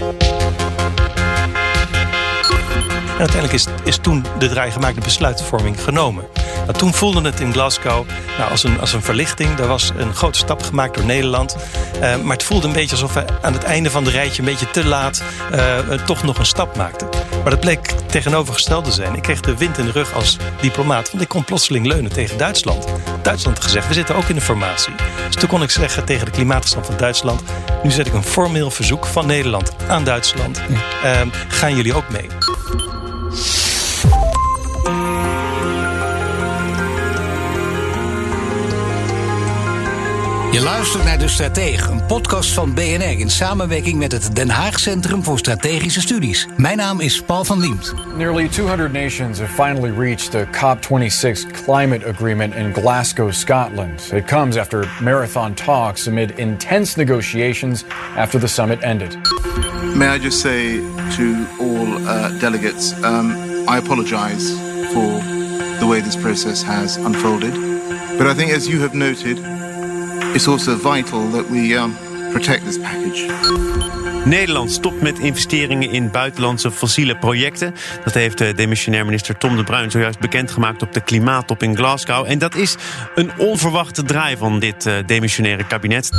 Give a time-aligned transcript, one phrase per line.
[0.00, 0.67] you
[3.18, 6.24] En uiteindelijk is, is toen de draai gemaakt, de besluitvorming genomen.
[6.66, 8.06] Nou, toen voelde het in Glasgow
[8.38, 9.58] nou, als, een, als een verlichting.
[9.58, 11.56] Er was een grote stap gemaakt door Nederland.
[11.94, 14.38] Uh, maar het voelde een beetje alsof we aan het einde van de rijtje...
[14.38, 15.22] een beetje te laat
[15.54, 17.08] uh, toch nog een stap maakten.
[17.42, 19.14] Maar dat bleek tegenovergesteld te zijn.
[19.14, 21.10] Ik kreeg de wind in de rug als diplomaat.
[21.10, 22.86] Want ik kon plotseling leunen tegen Duitsland.
[23.22, 24.94] Duitsland had gezegd, we zitten ook in de formatie.
[25.26, 27.42] Dus toen kon ik zeggen tegen de klimaatstand van Duitsland...
[27.82, 30.60] nu zet ik een formeel verzoek van Nederland aan Duitsland.
[31.04, 32.47] Uh, gaan jullie ook mee?
[40.52, 44.78] Je luistert naar De Stratege, een podcast van BNR in samenwerking met het Den Haag
[44.78, 46.48] Centrum voor Strategische Studies.
[46.56, 47.94] Mijn naam is Paul van Liemt.
[48.16, 54.12] Nearly 200 nations have finally reached the COP26 climate agreement in Glasgow, Scotland.
[54.12, 57.84] It comes after marathon talks amid intense negotiations
[58.16, 59.16] after the summit ended.
[59.96, 60.80] May I just say
[61.16, 63.32] to all uh, delegates, um,
[63.68, 64.50] I apologize
[64.92, 65.22] for
[65.78, 67.54] the way this process has unfolded.
[68.18, 69.38] But I think, as you have noted,
[70.34, 71.96] it's also vital that we um,
[72.32, 73.26] protect this package.
[74.24, 77.74] Nederland stopt met investeringen in buitenlandse fossiele projecten.
[78.04, 82.26] Dat heeft de demissionair minister Tom de Bruin zojuist bekendgemaakt op de klimaattop in Glasgow.
[82.26, 82.76] En dat is
[83.14, 86.10] een onverwachte draai van dit uh, demissionaire kabinet.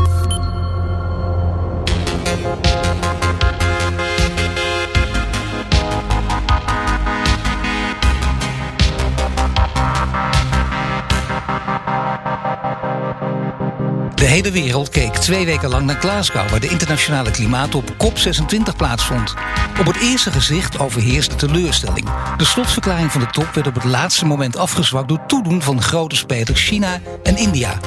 [14.43, 19.33] Hele wereld keek twee weken lang naar Glasgow, waar de internationale klimaattop COP26 plaatsvond.
[19.79, 22.07] Op het eerste gezicht overheerste teleurstelling.
[22.37, 26.15] De slotverklaring van de top werd op het laatste moment afgezwakt door toedoen van grote
[26.15, 27.79] spelers China en India.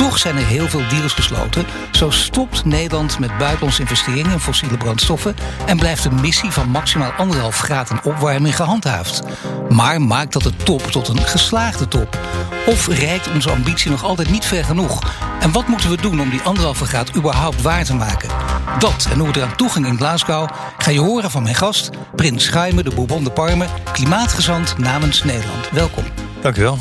[0.00, 1.64] Toch zijn er heel veel deals gesloten.
[1.92, 7.10] Zo stopt Nederland met buitenlandse investeringen in fossiele brandstoffen en blijft de missie van maximaal
[7.10, 9.22] anderhalf graden opwarming gehandhaafd.
[9.68, 12.18] Maar maakt dat de top tot een geslaagde top?
[12.66, 15.02] Of reikt onze ambitie nog altijd niet ver genoeg?
[15.40, 18.28] En wat moeten we doen om die anderhalve graad überhaupt waar te maken?
[18.78, 20.48] Dat en hoe het eraan toe ging in Glasgow
[20.78, 25.70] ga je horen van mijn gast, Prins Schuimen de Bourbon de Parme, klimaatgezant namens Nederland.
[25.70, 26.04] Welkom.
[26.42, 26.78] Dank u wel.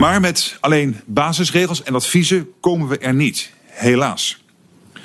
[0.00, 4.42] Maar met alleen basisregels en adviezen komen we er niet, helaas.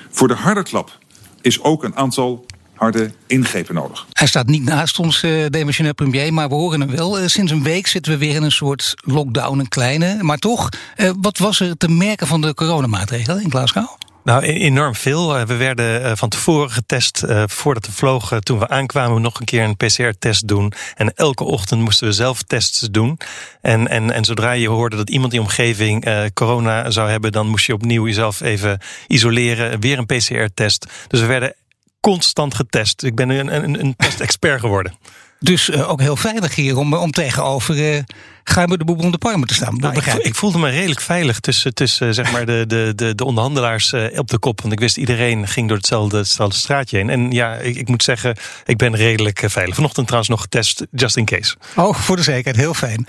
[0.09, 0.97] Voor de harde klap
[1.41, 4.05] is ook een aantal harde ingrepen nodig.
[4.11, 7.19] Hij staat niet naast ons, uh, demissionair premier, maar we horen hem wel.
[7.19, 10.23] Uh, sinds een week zitten we weer in een soort lockdown, een kleine.
[10.23, 13.97] Maar toch, uh, wat was er te merken van de coronamaatregelen in Glasgow?
[14.25, 15.45] Nou, enorm veel.
[15.45, 18.43] We werden van tevoren getest voordat we vlogen.
[18.43, 20.73] Toen we aankwamen, nog een keer een PCR-test doen.
[20.95, 23.17] En elke ochtend moesten we zelf tests doen.
[23.61, 27.65] En, en, en zodra je hoorde dat iemand in omgeving corona zou hebben, dan moest
[27.65, 29.79] je opnieuw jezelf even isoleren.
[29.79, 30.85] Weer een PCR-test.
[31.07, 31.55] Dus we werden
[31.99, 33.03] constant getest.
[33.03, 34.97] Ik ben een, een, een testexpert geworden.
[35.39, 37.99] Dus uh, ook heel veilig hier om, om tegenover uh,
[38.43, 39.75] Guimer de Bourbon de Parme te staan.
[39.75, 43.25] Nou, ik, ik, voelde me redelijk veilig tussen, tussen zeg maar de, de, de, de
[43.25, 44.61] onderhandelaars uh, op de kop.
[44.61, 47.09] Want ik wist iedereen ging door hetzelfde, hetzelfde straatje heen.
[47.09, 48.35] En ja, ik, ik moet zeggen,
[48.65, 49.75] ik ben redelijk veilig.
[49.75, 51.55] Vanochtend trouwens nog getest, just in case.
[51.75, 53.07] Oh, voor de zekerheid, heel fijn.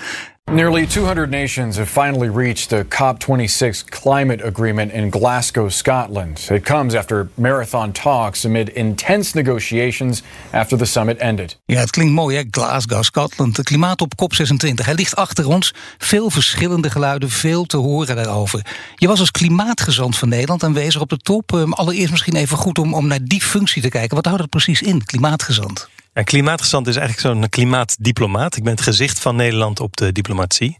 [0.52, 6.48] Nearly 200 nations have finally reached the COP26 climate agreement in Glasgow, Scotland.
[6.50, 10.22] It comes after marathon talks amid intense negotiations
[10.52, 11.58] after the summit ended.
[11.64, 13.56] Ja, het klinkt mooi hè, Glasgow, Scotland.
[13.56, 14.74] De klimaatop COP26.
[14.74, 15.74] Hij ligt achter ons.
[15.98, 18.66] Veel verschillende geluiden, veel te horen daarover.
[18.96, 21.52] Je was als klimaatgezant van Nederland aanwezig op de top.
[21.70, 24.16] Allereerst misschien even goed om, om naar die functie te kijken.
[24.16, 25.88] Wat houdt het precies in, klimaatgezant?
[26.14, 28.56] Ja, klimaatgezant is eigenlijk zo'n klimaatdiplomaat.
[28.56, 30.76] Ik ben het gezicht van Nederland op de diplomatie.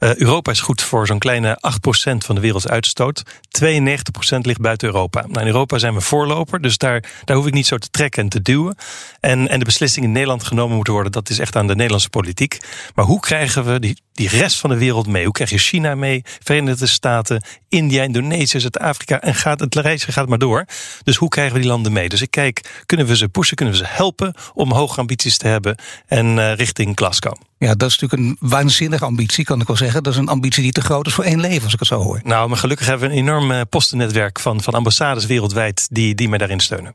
[0.00, 1.58] Uh, Europa is goed voor zo'n kleine
[2.12, 3.22] 8% van de werelds uitstoot.
[3.64, 3.68] 92%
[4.40, 5.20] ligt buiten Europa.
[5.26, 8.22] Nou, in Europa zijn we voorloper, dus daar, daar hoef ik niet zo te trekken
[8.22, 8.76] en te duwen.
[9.20, 12.10] En, en de beslissingen in Nederland genomen moeten worden, dat is echt aan de Nederlandse
[12.10, 12.58] politiek.
[12.94, 15.24] Maar hoe krijgen we die, die rest van de wereld mee?
[15.24, 20.28] Hoe krijg je China mee, Verenigde Staten, India, Indonesië, Zuid-Afrika en gaat het reisje gaat
[20.28, 20.64] maar door.
[21.02, 22.08] Dus hoe krijgen we die landen mee?
[22.08, 25.46] Dus ik kijk, kunnen we ze pushen, kunnen we ze helpen om hoge ambities te
[25.46, 27.47] hebben en uh, richting Glasgow?
[27.58, 30.02] Ja, dat is natuurlijk een waanzinnige ambitie, kan ik wel zeggen.
[30.02, 32.02] Dat is een ambitie die te groot is voor één leven, als ik het zo
[32.02, 32.20] hoor.
[32.24, 36.38] Nou, maar gelukkig hebben we een enorm postennetwerk van, van ambassades wereldwijd die, die mij
[36.38, 36.94] daarin steunen.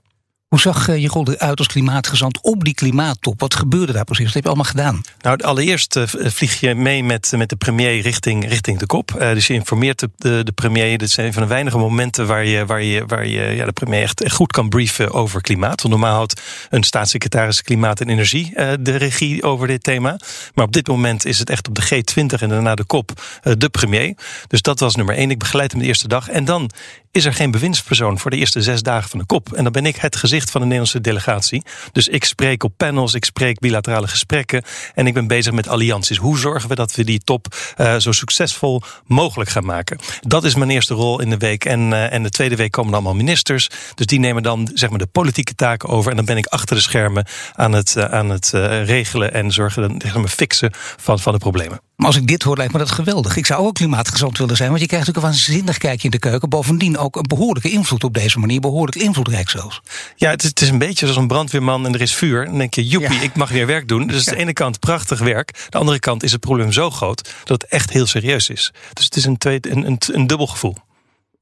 [0.53, 3.39] Hoe zag je rol eruit als klimaatgezant op die klimaattop?
[3.39, 4.25] Wat gebeurde daar precies?
[4.25, 5.01] Wat heb je allemaal gedaan?
[5.21, 9.15] Nou, allereerst uh, vlieg je mee met, met de premier richting, richting de kop.
[9.19, 10.97] Dus je informeert de, de, premier.
[10.97, 13.71] Dit zijn een van de weinige momenten waar je, waar je, waar je ja, de
[13.71, 15.81] premier echt goed kan brieven over klimaat.
[15.81, 20.19] Want normaal houdt een staatssecretaris Klimaat en Energie de regie over dit thema.
[20.53, 23.11] Maar op dit moment is het echt op de G20 en daarna de kop
[23.57, 24.15] de premier.
[24.47, 25.31] Dus dat was nummer één.
[25.31, 26.29] Ik begeleid hem de eerste dag.
[26.29, 26.69] En dan
[27.13, 29.54] is er geen bewindspersoon voor de eerste zes dagen van de kop.
[29.54, 31.63] En dan ben ik het gezicht van de Nederlandse delegatie.
[31.92, 34.63] Dus ik spreek op panels, ik spreek bilaterale gesprekken
[34.94, 36.18] en ik ben bezig met allianties.
[36.18, 40.00] Hoe zorgen we dat we die top uh, zo succesvol mogelijk gaan maken?
[40.21, 41.65] Dat is mijn eerste rol in de week.
[41.65, 43.69] En, uh, en de tweede week komen dan allemaal ministers.
[43.95, 46.10] Dus die nemen dan zeg maar de politieke taken over.
[46.12, 48.50] En dan ben ik achter de schermen aan het, uh, aan het
[48.86, 51.80] regelen en zorgen, zeg maar, fixen van, van de problemen.
[52.03, 53.38] Maar als ik dit hoor, lijkt me dat geweldig.
[53.38, 56.19] Ik zou ook klimaatgezond willen zijn, want je krijgt natuurlijk een waanzinnig kijkje in de
[56.19, 56.50] keuken.
[56.50, 59.81] Bovendien ook een behoorlijke invloed op deze manier, behoorlijk invloedrijk zelfs.
[60.15, 62.45] Ja, het is, het is een beetje zoals een brandweerman en er is vuur.
[62.45, 64.07] Dan denk je, joepie, ik mag weer werk doen.
[64.07, 64.31] Dus ja.
[64.31, 65.67] aan de ene kant prachtig werk.
[65.69, 68.71] De andere kant is het probleem zo groot dat het echt heel serieus is.
[68.94, 70.75] Dus het is een, twee, een, een, een dubbel gevoel.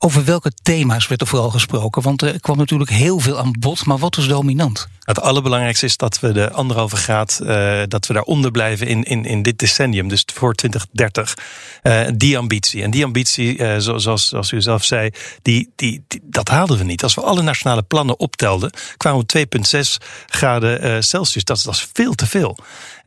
[0.03, 2.01] Over welke thema's werd er vooral gesproken?
[2.01, 4.87] Want er kwam natuurlijk heel veel aan bod, maar wat was dominant?
[4.99, 9.25] Het allerbelangrijkste is dat we de anderhalve graad, uh, dat we daaronder blijven in, in,
[9.25, 11.33] in dit decennium, dus voor 2030.
[11.83, 12.83] Uh, die ambitie.
[12.83, 15.09] En die ambitie, uh, zoals, zoals u zelf zei,
[15.41, 17.03] die, die, die, dat haalden we niet.
[17.03, 21.43] Als we alle nationale plannen optelden, kwamen we 2,6 graden Celsius.
[21.43, 22.57] Dat, dat is veel te veel.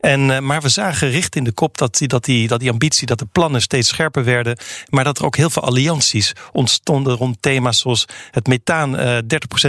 [0.05, 3.07] En, maar we zagen richt in de kop dat die, dat, die, dat die ambitie,
[3.07, 4.57] dat de plannen steeds scherper werden.
[4.89, 9.17] Maar dat er ook heel veel allianties ontstonden rond thema's zoals het methaan, uh,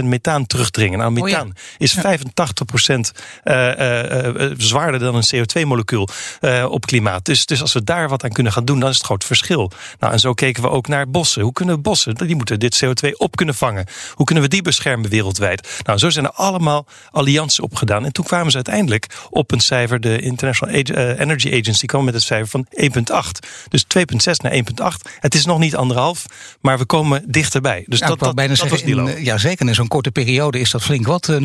[0.01, 0.99] 30% methaan terugdringen.
[0.99, 1.61] Nou, methaan oh ja.
[1.77, 2.17] is ja.
[2.17, 2.21] 85%
[3.43, 6.07] uh, uh, zwaarder dan een CO2-molecuul
[6.69, 7.25] op klimaat.
[7.25, 9.71] Dus, dus als we daar wat aan kunnen gaan doen, dan is het groot verschil.
[9.99, 11.41] Nou, en zo keken we ook naar bossen.
[11.41, 13.85] Hoe kunnen we bossen, die moeten dit CO2 op kunnen vangen?
[14.13, 15.81] Hoe kunnen we die beschermen wereldwijd?
[15.83, 18.05] Nou, zo zijn er allemaal allianties opgedaan.
[18.05, 20.75] En toen kwamen ze uiteindelijk op een cijfer, de International
[21.17, 23.47] Energy Agency kwam met het cijfer van 1,8.
[23.67, 24.03] Dus 2,6
[24.37, 25.15] naar 1,8.
[25.19, 26.25] Het is nog niet anderhalf,
[26.61, 27.83] maar we komen dichterbij.
[27.87, 29.67] Dus ja, dat, dat, bijna dat zeggen, was die in, Ja, zeker.
[29.67, 31.31] In zo'n korte periode is dat flink wat.
[31.31, 31.37] 0,8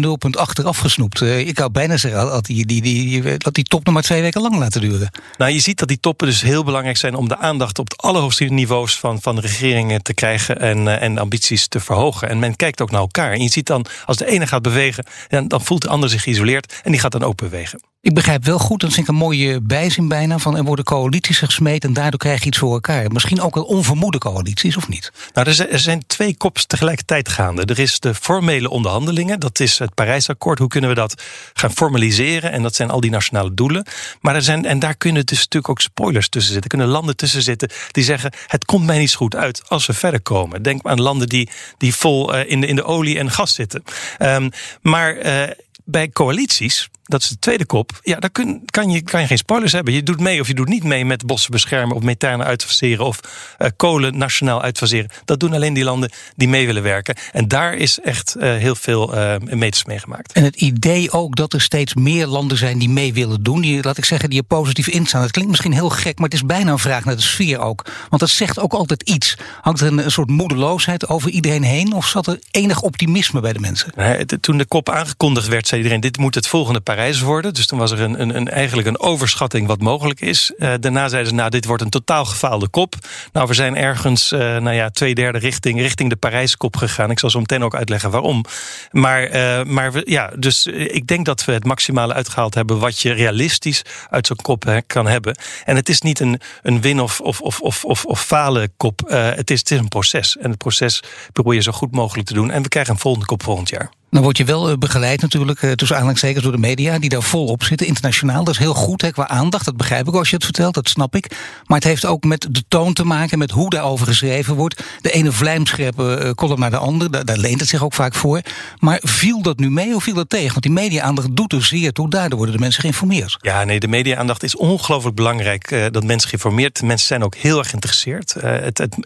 [0.58, 1.20] eraf gesnoept.
[1.20, 4.40] Ik zou bijna zeggen dat die, die, die, dat die top nog maar twee weken
[4.40, 5.11] lang laten duren.
[5.38, 8.02] Nou, je ziet dat die toppen dus heel belangrijk zijn om de aandacht op het
[8.02, 12.29] allerhoogste niveaus van, van de regeringen te krijgen en, en ambities te verhogen.
[12.29, 13.32] En men kijkt ook naar elkaar.
[13.32, 15.05] En je ziet dan, als de ene gaat bewegen,
[15.46, 17.92] dan voelt de ander zich geïsoleerd en die gaat dan ook bewegen.
[18.03, 21.39] Ik begrijp wel goed, dat vind ik een mooie bijzin bijna, van er worden coalities
[21.39, 23.13] gesmeed en daardoor krijg je iets voor elkaar.
[23.13, 25.13] Misschien ook wel onvermoede coalities, of niet?
[25.33, 27.65] Nou, er zijn, twee kops tegelijkertijd gaande.
[27.65, 30.59] Er is de formele onderhandelingen, dat is het Parijsakkoord.
[30.59, 31.23] Hoe kunnen we dat
[31.53, 32.53] gaan formaliseren?
[32.53, 33.87] En dat zijn al die nationale doelen.
[34.21, 36.71] Maar er zijn, en daar kunnen dus natuurlijk ook spoilers tussen zitten.
[36.71, 39.93] Er kunnen landen tussen zitten die zeggen, het komt mij niet goed uit als we
[39.93, 40.63] verder komen.
[40.63, 43.85] Denk aan landen die, die vol uh, in, de, in de olie en gas zitten.
[44.19, 44.51] Um,
[44.81, 45.43] maar uh,
[45.85, 48.01] bij coalities, dat is de tweede kop.
[48.03, 49.95] Ja, daar kun, kan, je, kan je geen spoilers hebben.
[49.95, 53.21] Je doet mee of je doet niet mee met bossen beschermen of methanen uitfaseren of
[53.59, 55.11] uh, kolen nationaal uitfaseren.
[55.25, 57.15] Dat doen alleen die landen die mee willen werken.
[57.33, 60.33] En daar is echt uh, heel veel uh, meters mee gemaakt.
[60.33, 63.83] En het idee ook dat er steeds meer landen zijn die mee willen doen, die,
[63.83, 65.23] laat ik zeggen, die er positief in staan.
[65.23, 67.87] Dat klinkt misschien heel gek, maar het is bijna een vraag naar de sfeer ook.
[68.09, 69.37] Want dat zegt ook altijd iets.
[69.61, 73.53] Hangt er een, een soort moedeloosheid over iedereen heen of zat er enig optimisme bij
[73.53, 73.93] de mensen?
[73.95, 77.55] Nee, toen de kop aangekondigd werd, zei iedereen: dit moet het volgende Parijs worden.
[77.55, 80.53] Dus toen was er een, een, een eigenlijk een overschatting wat mogelijk is.
[80.56, 82.94] Uh, daarna zeiden ze: nou, dit wordt een totaal gefaalde kop.
[83.33, 87.11] Nou, we zijn ergens, uh, nou ja, twee derde richting, richting de Parijskop gegaan.
[87.11, 88.44] Ik zal zo meteen ook uitleggen waarom.
[88.91, 93.00] Maar, uh, maar we, ja, dus ik denk dat we het maximale uitgehaald hebben wat
[93.00, 95.37] je realistisch uit zo'n kop kan hebben.
[95.65, 99.00] En het is niet een, een win- of, of, of, of, of, of falen kop.
[99.06, 100.37] het, is, het is een proces.
[100.37, 101.03] En het proces
[101.33, 102.50] probeer je zo goed mogelijk te doen.
[102.50, 103.91] En we krijgen een volgende kop volgend jaar.
[104.12, 107.87] Dan word je wel begeleid natuurlijk, tussen aanhalingstekens door de media, die daar volop zitten,
[107.87, 108.44] internationaal.
[108.44, 110.89] Dat is heel goed hè, qua aandacht, dat begrijp ik als je het vertelt, dat
[110.89, 111.37] snap ik.
[111.67, 114.82] Maar het heeft ook met de toon te maken, met hoe daarover geschreven wordt.
[115.01, 118.41] De ene vlijmscherpe column naar de andere, daar, leent het zich ook vaak voor.
[118.79, 120.51] Maar viel dat nu mee of viel dat tegen?
[120.51, 123.37] Want die media-aandacht doet er zeer toe, daardoor worden de mensen geïnformeerd.
[123.41, 126.82] Ja, nee, de media-aandacht is ongelooflijk belangrijk dat mensen geïnformeerd.
[126.82, 128.32] Mensen zijn ook heel erg geïnteresseerd.
[128.32, 128.96] Het, het,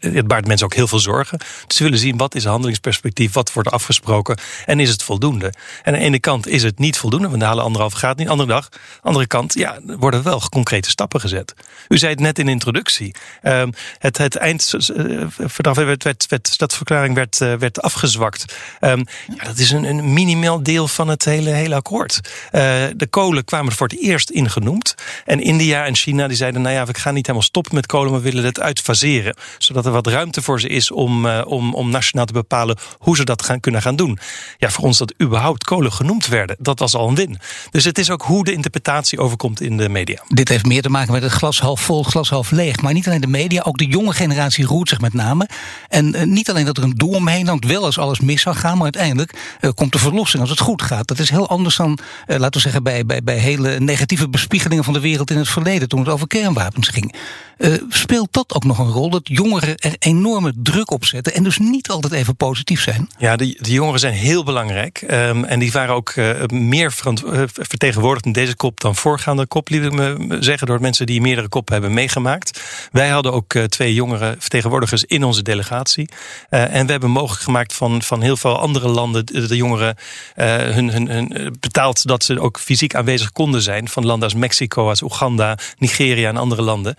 [0.00, 1.38] het, baart mensen ook heel veel zorgen.
[1.68, 5.46] Ze willen zien wat is handelingsperspectief, wat wordt afgesproken en is het voldoende.
[5.82, 8.28] En aan de ene kant is het niet voldoende, want de halen anderhalf graad niet.
[8.28, 8.68] Andere dag,
[9.02, 11.54] andere kant, ja, worden wel concrete stappen gezet.
[11.88, 13.14] U zei het net in de introductie.
[13.42, 13.62] Uh,
[13.98, 18.56] het, het eindverdrag werd, werd, werd, stadsverklaring werd, uh, werd afgezwakt.
[18.80, 19.04] Um,
[19.36, 22.20] ja, dat is een, een minimaal deel van het hele, hele akkoord.
[22.22, 22.60] Uh,
[22.96, 24.94] de kolen kwamen er voor het eerst in genoemd.
[25.24, 28.10] En India en China die zeiden, nou ja, we gaan niet helemaal stoppen met kolen,
[28.10, 29.36] maar we willen het uitfaseren.
[29.58, 33.24] Zodat er wat ruimte voor ze is om, om, om nationaal te bepalen hoe ze
[33.24, 34.18] dat gaan, kunnen gaan doen.
[34.58, 37.38] Ja, voor ons dat überhaupt kolen genoemd werden, dat was al een win.
[37.70, 40.22] Dus het is ook hoe de interpretatie overkomt in de media.
[40.28, 42.80] Dit heeft meer te maken met het glas half vol, glas half leeg.
[42.80, 45.48] Maar niet alleen de media, ook de jonge generatie roert zich met name.
[45.88, 48.56] En uh, niet alleen dat er een doel omheen hangt, wel als alles mis zou
[48.56, 51.08] gaan, maar uiteindelijk uh, komt de verlossing als het goed gaat.
[51.08, 54.84] Dat is heel anders dan, uh, laten we zeggen, bij, bij, bij hele negatieve bespiegelingen
[54.84, 57.14] van de wereld in het verleden, toen het over kernwapens ging.
[57.58, 59.10] Uh, speelt dat ook nog een rol?
[59.10, 63.08] Dat jongeren er enorme druk op zetten en dus niet altijd even positief zijn?
[63.18, 65.04] Ja, de, jongeren zijn heel belangrijk.
[65.10, 69.68] Um, en die waren ook uh, meer uh, vertegenwoordigd in deze kop dan voorgaande kop,
[69.68, 72.62] liet ik me zeggen, door mensen die meerdere koppen hebben meegemaakt.
[72.92, 76.08] Wij hadden ook twee jongere vertegenwoordigers in onze delegatie.
[76.48, 79.96] en we hebben mogelijk gemaakt van, van heel veel andere landen de, de jongeren
[80.34, 83.88] hun, hun, hun betaald dat ze ook fysiek aanwezig konden zijn.
[83.88, 86.94] Van landen als Mexico, als Oeganda, Nigeria en andere landen.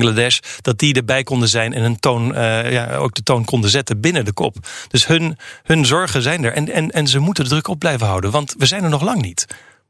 [0.00, 3.70] Bangladesh, dat die erbij konden zijn en een toon, uh, ja, ook de toon konden
[3.70, 4.56] zetten binnen de kop.
[4.88, 6.52] Dus hun, hun zorgen zijn er.
[6.52, 9.02] En, en, en ze moeten de druk op blijven houden, want we zijn er nog
[9.02, 9.46] lang niet.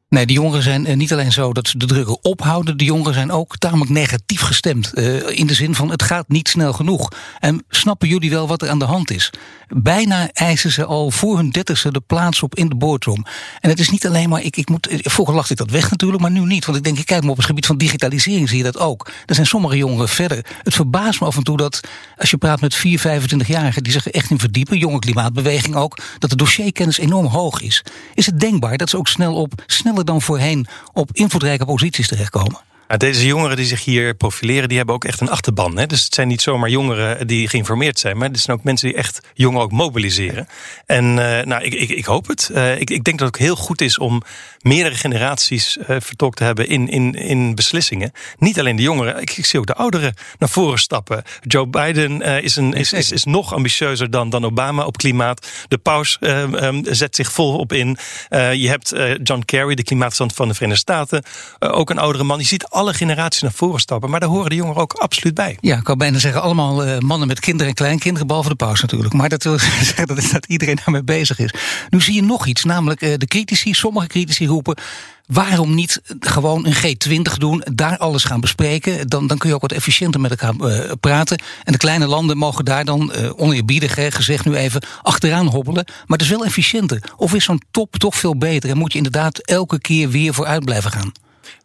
[0.08, 2.76] Nee, de jongeren zijn eh, niet alleen zo dat ze de druk ophouden.
[2.76, 4.90] De jongeren zijn ook tamelijk negatief gestemd.
[4.94, 7.08] Uh, in de zin van het gaat niet snel genoeg.
[7.38, 9.30] En snappen jullie wel wat er aan de hand is?
[9.76, 13.26] Bijna eisen ze al voor hun dertigste de plaats op in de boardroom.
[13.60, 16.22] En het is niet alleen maar, ik, ik moet, vroeger lachte ik dat weg natuurlijk,
[16.22, 16.64] maar nu niet.
[16.64, 19.10] Want ik denk, kijk maar op het gebied van digitalisering zie je dat ook.
[19.26, 20.46] Er zijn sommige jongeren verder.
[20.62, 21.80] Het verbaast me af en toe dat
[22.16, 26.30] als je praat met 4, 25-jarigen die zich echt in verdiepen, jonge klimaatbeweging ook, dat
[26.30, 27.84] de dossierkennis enorm hoog is.
[28.14, 32.69] Is het denkbaar dat ze ook snel op, sneller dan voorheen op invloedrijke posities terechtkomen?
[32.96, 35.78] Deze jongeren die zich hier profileren, die hebben ook echt een achterban.
[35.78, 35.86] Hè?
[35.86, 38.96] Dus het zijn niet zomaar jongeren die geïnformeerd zijn, maar het zijn ook mensen die
[38.96, 40.48] echt jongeren ook mobiliseren.
[40.86, 42.50] En uh, nou, ik, ik, ik, hoop het.
[42.52, 44.22] Uh, ik, ik denk dat het ook heel goed is om
[44.60, 48.12] meerdere generaties uh, vertolkt te hebben in, in, in beslissingen.
[48.38, 51.22] Niet alleen de jongeren, ik, ik zie ook de ouderen naar voren stappen.
[51.40, 55.48] Joe Biden is, een, is, is, is nog ambitieuzer dan, dan Obama op klimaat.
[55.68, 57.98] De paus um, zet zich vol op in.
[58.30, 61.22] je hebt John Kerry, de klimaatstand van de Verenigde Staten,
[61.58, 62.38] ook een oudere man.
[62.38, 64.10] Je ziet alle generaties naar voren stappen.
[64.10, 65.58] Maar daar horen de jongeren ook absoluut bij.
[65.60, 68.80] Ja, ik kan bijna zeggen allemaal uh, mannen met kinderen en kleinkinderen, behalve de paus
[68.80, 69.14] natuurlijk.
[69.14, 71.54] Maar dat wil zeggen dat, dat iedereen daarmee bezig is.
[71.88, 74.78] Nu zie je nog iets, namelijk uh, de critici, sommige critici roepen...
[75.26, 79.08] Waarom niet gewoon een G20 doen, daar alles gaan bespreken?
[79.08, 81.42] Dan, dan kun je ook wat efficiënter met elkaar uh, praten.
[81.64, 85.84] En de kleine landen mogen daar dan, uh, oneerbiedig gezegd nu even, achteraan hobbelen.
[85.86, 87.02] Maar het is wel efficiënter.
[87.16, 88.70] Of is zo'n top toch veel beter?
[88.70, 91.12] En moet je inderdaad elke keer weer vooruit blijven gaan?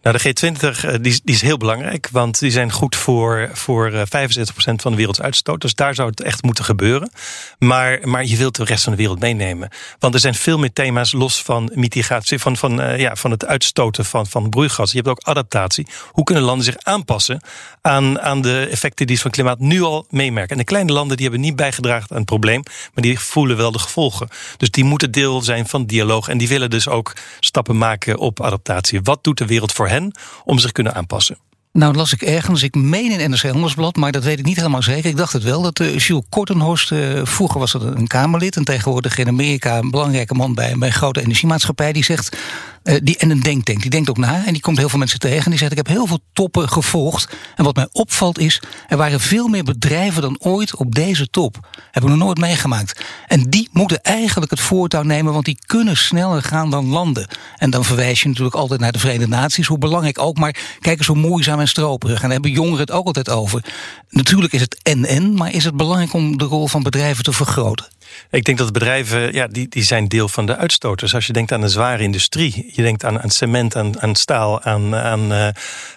[0.06, 3.92] Nou, de G20 eh, die, die is heel belangrijk, want die zijn goed voor, voor
[3.92, 5.62] 75% eh, van de werelds uitstoot.
[5.62, 7.12] Dus daar zou het echt moeten gebeuren.
[7.60, 9.70] Maar, maar je wilt de rest van de wereld meenemen.
[10.00, 13.46] Want er zijn veel meer thema's los van mitigatie, van, van, uh, ja, van het
[13.46, 14.92] uitstoten van, van broeigas.
[14.92, 15.88] Je hebt ook adaptatie.
[16.12, 17.42] Hoe kunnen landen zich aanpassen
[17.82, 20.52] aan, aan de effecten die ze van klimaat nu al meemerken?
[20.52, 23.72] En de kleine landen die hebben niet bijgedragen aan het probleem, maar die voelen wel
[23.72, 24.28] de gevolgen.
[24.58, 28.42] Dus die moeten deel zijn van dialoog en die willen dus ook stappen maken op
[28.42, 29.02] adaptatie.
[29.04, 29.95] Wat doet de wereld voor hen?
[30.44, 31.38] Om zich kunnen aanpassen.
[31.76, 34.82] Nou las ik ergens, ik meen in NRC Handelsblad, maar dat weet ik niet helemaal
[34.82, 35.10] zeker.
[35.10, 38.56] Ik dacht het wel, dat uh, Jules Kortenhorst, uh, vroeger was dat een Kamerlid...
[38.56, 41.94] en tegenwoordig in Amerika een belangrijke man bij een grote energiemaatschappij...
[41.94, 42.38] die zegt,
[42.86, 45.20] uh, die, en een denktank, die denkt ook na en die komt heel veel mensen
[45.20, 45.44] tegen...
[45.44, 47.36] en die zegt, ik heb heel veel toppen gevolgd.
[47.56, 51.68] En wat mij opvalt is, er waren veel meer bedrijven dan ooit op deze top.
[51.92, 53.04] Heb ik nog nooit meegemaakt.
[53.28, 57.28] En die moeten eigenlijk het voortouw nemen, want die kunnen sneller gaan dan landen.
[57.58, 60.38] En dan verwijs je natuurlijk altijd naar de Verenigde Naties, hoe belangrijk ook...
[60.38, 62.16] maar kijk eens hoe moeizaam en stroperig.
[62.16, 63.64] En daar hebben jongeren het ook altijd over.
[64.10, 67.95] Natuurlijk is het en-en, maar is het belangrijk om de rol van bedrijven te vergroten?
[68.30, 71.14] Ik denk dat bedrijven, ja, die, die zijn deel van de uitstoters.
[71.14, 74.96] Als je denkt aan de zware industrie, je denkt aan, cement, aan, aan staal, aan,
[74.96, 75.48] aan, uh,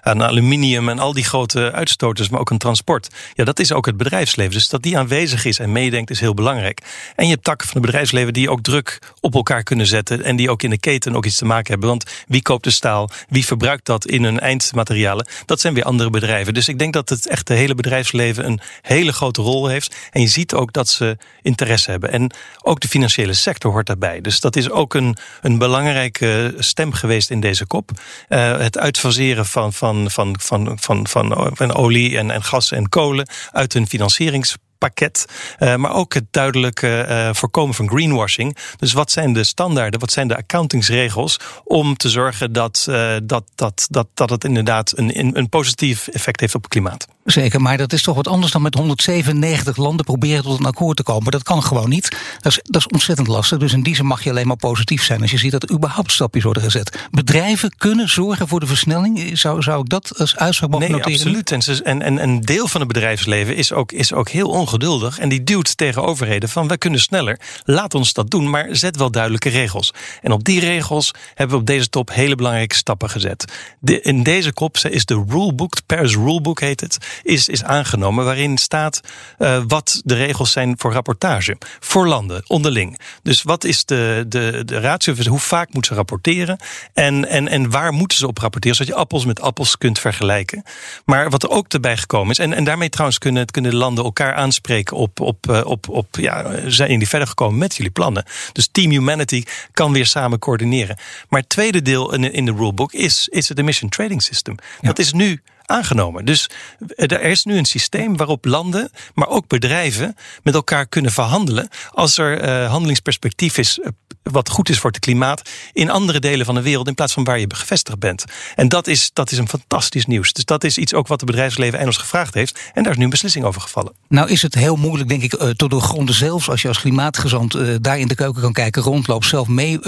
[0.03, 3.09] aan aluminium en al die grote uitstoters, maar ook aan transport.
[3.35, 4.53] Ja, dat is ook het bedrijfsleven.
[4.53, 6.81] Dus dat die aanwezig is en meedenkt is heel belangrijk.
[7.17, 10.37] En je hebt takken van het bedrijfsleven die ook druk op elkaar kunnen zetten en
[10.37, 11.89] die ook in de keten ook iets te maken hebben.
[11.89, 13.11] Want wie koopt de staal?
[13.29, 15.27] Wie verbruikt dat in hun eindmaterialen?
[15.47, 16.55] Dat zijn weer andere bedrijven.
[16.55, 19.95] Dus ik denk dat het echt de hele bedrijfsleven een hele grote rol heeft.
[20.11, 22.08] En je ziet ook dat ze interesse hebben.
[22.09, 24.21] En ook de financiële sector hoort daarbij.
[24.21, 27.91] Dus dat is ook een, een belangrijke stem geweest in deze kop.
[28.29, 31.09] Uh, het uitfaseren van, van, van, van, van,
[31.55, 35.25] van, olie en, en gas en kolen uit hun financierings pakket.
[35.59, 38.57] Uh, maar ook het duidelijke uh, voorkomen van greenwashing.
[38.77, 42.87] Dus wat zijn de standaarden, wat zijn de accountingsregels om te zorgen dat,
[43.23, 47.07] dat, dat, dat, dat het inderdaad een, een positief effect heeft op het klimaat.
[47.31, 50.97] Zeker, maar dat is toch wat anders dan met 197 landen proberen tot een akkoord
[50.97, 51.31] te komen.
[51.31, 52.17] Dat kan gewoon niet.
[52.41, 53.59] Dat is, dat is ontzettend lastig.
[53.59, 55.73] Dus in die zin mag je alleen maar positief zijn als je ziet dat er
[55.73, 57.07] überhaupt stapjes worden gezet.
[57.11, 59.39] Bedrijven kunnen zorgen voor de versnelling.
[59.39, 61.37] Zou, zou ik dat als uitspraak mogen nee, noteren?
[61.37, 61.83] absoluut.
[61.83, 65.19] En, en, en een deel van het bedrijfsleven is ook, is ook heel ongeduldig.
[65.19, 67.41] En die duwt tegen overheden van wij kunnen sneller.
[67.65, 69.95] Laat ons dat doen, maar zet wel duidelijke regels.
[70.23, 73.53] En op die regels hebben we op deze top hele belangrijke stappen gezet.
[73.81, 78.25] De, in deze kop is de rulebook, de Paris Rulebook heet het is, is aangenomen.
[78.25, 79.01] Waarin staat
[79.39, 81.57] uh, wat de regels zijn voor rapportage.
[81.81, 82.99] Voor landen, onderling.
[83.23, 85.15] Dus wat is de, de, de ratio?
[85.15, 86.59] Hoe vaak moeten ze rapporteren?
[86.95, 88.77] En, en, en waar moeten ze op rapporteren?
[88.77, 90.63] Zodat je appels met appels kunt vergelijken.
[91.05, 92.39] Maar wat er ook erbij gekomen is.
[92.39, 96.71] En, en daarmee trouwens kunnen, kunnen landen elkaar aanspreken op, op, op, op, op ja,
[96.71, 98.25] zijn jullie verder gekomen met jullie plannen?
[98.53, 100.97] Dus Team Humanity kan weer samen coördineren.
[101.29, 104.55] Maar het tweede deel in, in de rulebook is, is het emission trading system.
[104.81, 106.25] Dat is nu aangenomen.
[106.25, 106.51] Dus
[106.97, 112.19] er is nu een systeem waarop landen, maar ook bedrijven met elkaar kunnen verhandelen als
[112.19, 113.87] er uh, handelingsperspectief is uh,
[114.23, 117.25] wat goed is voor het klimaat in andere delen van de wereld in plaats van
[117.25, 118.25] waar je gevestigd bent.
[118.55, 120.33] En dat is, dat is een fantastisch nieuws.
[120.33, 122.61] Dus dat is iets ook wat het bedrijfsleven en ons gevraagd heeft.
[122.75, 123.93] En daar is nu een beslissing over gevallen.
[124.09, 127.83] Nou is het heel moeilijk, denk ik, uh, de gronden zelfs, als je als klimaatgezant
[127.85, 129.79] daar in de keuken kan kijken, rondloopt, zelf mee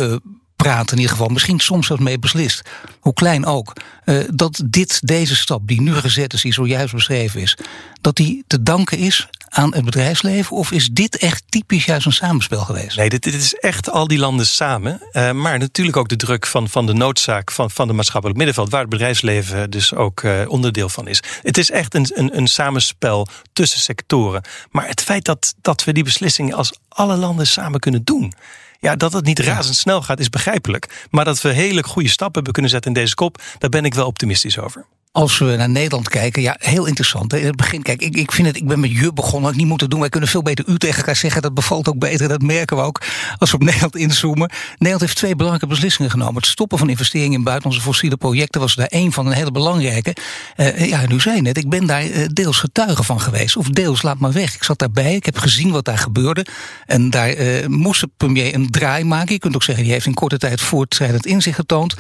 [0.63, 2.63] praten in ieder geval, misschien soms zelfs mee beslist,
[3.01, 3.73] hoe klein ook,
[4.05, 7.57] uh, dat dit, deze stap die nu gezet is, die zojuist beschreven is,
[8.01, 10.57] dat die te danken is aan het bedrijfsleven?
[10.57, 12.97] Of is dit echt typisch juist een samenspel geweest?
[12.97, 15.01] Nee, dit, dit is echt al die landen samen.
[15.13, 18.71] Uh, maar natuurlijk ook de druk van, van de noodzaak van, van de maatschappelijk middenveld,
[18.71, 21.23] waar het bedrijfsleven dus ook uh, onderdeel van is.
[21.43, 24.43] Het is echt een, een, een samenspel tussen sectoren.
[24.71, 28.33] Maar het feit dat, dat we die beslissingen als alle landen samen kunnen doen.
[28.81, 31.07] Ja, dat het niet razendsnel gaat is begrijpelijk.
[31.11, 33.95] Maar dat we hele goede stappen hebben kunnen zetten in deze kop, daar ben ik
[33.95, 34.87] wel optimistisch over.
[35.13, 37.35] Als we naar Nederland kijken, ja, heel interessant.
[37.35, 39.57] In het begin, kijk, ik, ik vind het, ik ben met je begonnen, had ik
[39.57, 40.01] niet moeten doen.
[40.01, 41.43] Wij kunnen veel beter u tegen elkaar zeggen.
[41.43, 43.03] Dat bevalt ook beter, dat merken we ook
[43.39, 44.51] als we op Nederland inzoomen.
[44.71, 46.35] Nederland heeft twee belangrijke beslissingen genomen.
[46.35, 50.17] Het stoppen van investeringen in buitenlandse fossiele projecten was daar één van een hele belangrijke.
[50.57, 53.57] Uh, ja, nu zei net, ik ben daar uh, deels getuige van geweest.
[53.57, 54.55] Of deels, laat maar weg.
[54.55, 56.47] Ik zat daarbij, ik heb gezien wat daar gebeurde.
[56.87, 59.33] En daar uh, moest de premier een draai maken.
[59.33, 61.95] Je kunt ook zeggen, die heeft in korte tijd voortschrijdend inzicht getoond.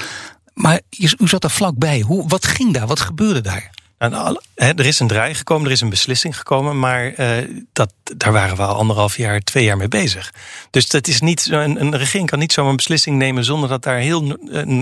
[0.60, 0.80] Maar
[1.18, 2.00] u zat er vlakbij.
[2.00, 2.86] Hoe, wat ging daar?
[2.86, 3.70] Wat gebeurde daar?
[3.98, 8.32] Nou, er is een draai gekomen, er is een beslissing gekomen, maar uh, dat, daar
[8.32, 10.32] waren we al anderhalf jaar, twee jaar mee bezig.
[10.70, 13.82] Dus dat is niet, een, een regering kan niet zomaar een beslissing nemen zonder dat
[13.82, 14.38] daar heel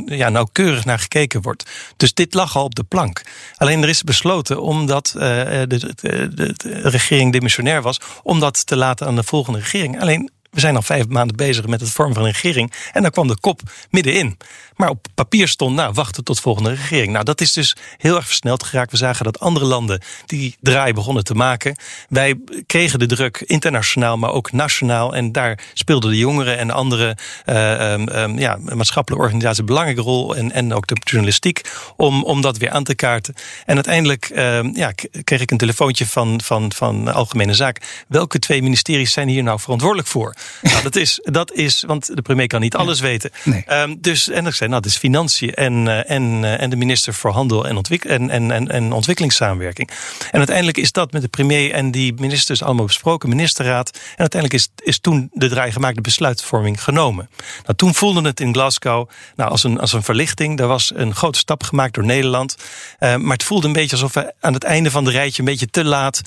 [0.06, 1.70] ja, nauwkeurig naar gekeken wordt.
[1.96, 3.22] Dus dit lag al op de plank.
[3.56, 5.94] Alleen er is besloten, omdat uh, de,
[6.34, 10.00] de, regering demissionair was, om dat te laten aan de volgende regering.
[10.00, 12.72] Alleen we zijn al vijf maanden bezig met het vormen van een regering.
[12.92, 13.60] En dan kwam de kop
[13.90, 14.36] middenin.
[14.76, 17.12] Maar op papier stond, nou, wachten tot volgende regering.
[17.12, 18.90] Nou, dat is dus heel erg versneld geraakt.
[18.90, 21.76] We zagen dat andere landen die draai begonnen te maken.
[22.08, 25.14] Wij kregen de druk internationaal, maar ook nationaal.
[25.14, 27.16] En daar speelden de jongeren en andere
[27.46, 30.36] uh, ja, maatschappelijke organisaties een belangrijke rol.
[30.36, 33.34] En, en ook de journalistiek om, om dat weer aan te kaarten.
[33.64, 34.92] En uiteindelijk uh, ja,
[35.24, 38.04] kreeg ik een telefoontje van, van, van Algemene Zaak.
[38.08, 40.34] Welke twee ministeries zijn hier nou verantwoordelijk voor?
[40.62, 43.30] nou, dat is, dat is, want de premier kan niet alles weten.
[43.44, 43.64] Nee.
[43.68, 46.76] Um, dus, en ik zei, nou, dat is financiën en, uh, en, uh, en de
[46.76, 49.90] minister voor Handel en, ontwik en, en, en, en ontwikkelingssamenwerking.
[50.30, 53.90] En uiteindelijk is dat met de premier en die ministers allemaal besproken, ministerraad.
[53.94, 57.30] En uiteindelijk is, is toen de draai gemaakt, de besluitvorming genomen.
[57.62, 60.60] Nou, toen voelden het in Glasgow nou, als, een, als een verlichting.
[60.60, 62.56] Er was een grote stap gemaakt door Nederland.
[63.00, 65.48] Uh, maar het voelde een beetje alsof we aan het einde van de rijtje een
[65.48, 66.20] beetje te laat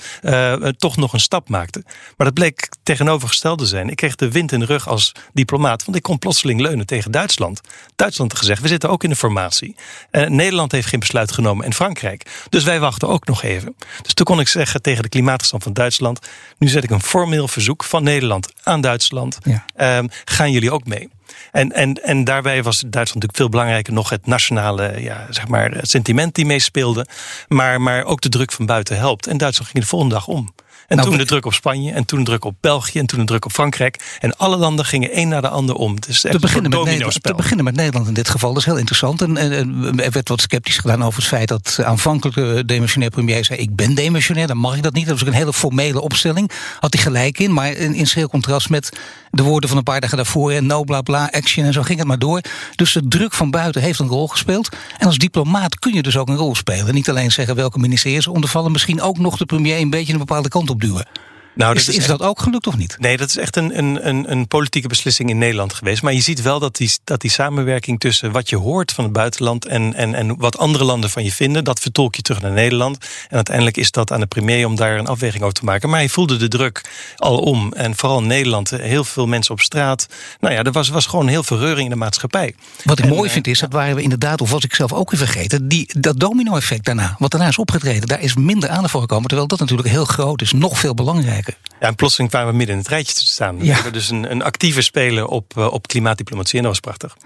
[0.78, 1.84] toch nog een stap maakten.
[2.16, 3.90] Maar dat bleek tegenovergesteld te zijn.
[3.90, 5.84] Ik kreeg de wind in de rug als diplomaat.
[5.84, 7.60] Want ik kon plotseling leunen tegen Duitsland.
[7.96, 9.76] Duitsland had gezegd, we zitten ook in de formatie.
[10.10, 12.46] Uh, Nederland heeft geen besluit genomen en Frankrijk.
[12.48, 13.76] Dus wij wachten ook nog even.
[14.02, 16.18] Dus toen kon ik zeggen tegen de klimaatstand van Duitsland...
[16.58, 19.38] nu zet ik een formeel verzoek van Nederland aan Duitsland.
[19.42, 19.98] Ja.
[19.98, 21.08] Um, gaan jullie ook mee?
[21.52, 25.78] En, en, en daarbij was Duitsland natuurlijk veel belangrijker nog het nationale ja, zeg maar,
[25.80, 27.06] sentiment die meespeelde.
[27.48, 29.26] Maar, maar ook de druk van buiten helpt.
[29.26, 30.52] En Duitsland ging de volgende dag om.
[30.88, 33.18] En nou, toen de druk op Spanje, en toen de druk op België, en toen
[33.18, 34.16] de druk op Frankrijk.
[34.20, 36.00] En alle landen gingen één naar de ander om.
[36.00, 39.22] Te, beginnen met Nederland, te beginnen met Nederland in dit geval, dat is heel interessant.
[39.22, 43.44] En, en, er werd wat sceptisch gedaan over het feit dat aanvankelijk de demissionair premier
[43.44, 45.06] zei: Ik ben demissionair, dan mag ik dat niet.
[45.06, 46.50] Dat was ook een hele formele opstelling.
[46.80, 48.92] Had hij gelijk in, maar in, in schil contrast met
[49.30, 50.52] de woorden van een paar dagen daarvoor.
[50.52, 52.40] En no bla bla, action en zo ging het maar door.
[52.76, 54.68] Dus de druk van buiten heeft een rol gespeeld.
[54.98, 56.94] En als diplomaat kun je dus ook een rol spelen.
[56.94, 60.48] Niet alleen zeggen welke ministeries ondervallen, misschien ook nog de premier een beetje een bepaalde
[60.48, 61.06] kant op duwen.
[61.54, 62.96] Nou, is, is, dat ook gelukt of niet?
[62.98, 66.02] Nee, dat is echt een, een, een, politieke beslissing in Nederland geweest.
[66.02, 69.12] Maar je ziet wel dat die, dat die samenwerking tussen wat je hoort van het
[69.12, 72.50] buitenland en, en, en wat andere landen van je vinden, dat vertolk je terug naar
[72.52, 72.98] Nederland.
[73.28, 75.88] En uiteindelijk is dat aan de premier om daar een afweging over te maken.
[75.88, 77.72] Maar hij voelde de druk al om.
[77.72, 80.06] En vooral in Nederland, heel veel mensen op straat.
[80.40, 82.54] Nou ja, er was, was gewoon heel veel reuring in de maatschappij.
[82.84, 85.10] Wat ik mooi eh, vind is, dat waren we inderdaad, of was ik zelf ook
[85.10, 89.00] weer vergeten, die, dat domino-effect daarna, wat daarna is opgetreden, daar is minder aandacht voor
[89.00, 89.26] gekomen.
[89.26, 91.41] Terwijl dat natuurlijk heel groot is, nog veel belangrijker.
[91.80, 93.58] Ja, en plotseling kwamen we midden in het rijtje te staan.
[93.58, 97.16] We hebben dus een, een actieve speler op, uh, op klimaatdiplomatie en dat was prachtig.